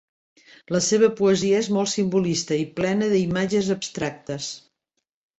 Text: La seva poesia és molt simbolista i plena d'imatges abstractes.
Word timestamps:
La 0.75 0.79
seva 0.85 1.09
poesia 1.17 1.59
és 1.63 1.67
molt 1.75 1.91
simbolista 1.91 2.57
i 2.61 2.63
plena 2.79 3.09
d'imatges 3.11 3.69
abstractes. 3.77 4.49